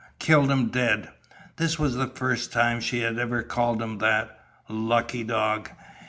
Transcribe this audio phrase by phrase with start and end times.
[0.17, 1.09] Killed him dead.
[1.57, 4.39] This was the first time she had ever called him that.
[4.67, 5.69] Lucky dog?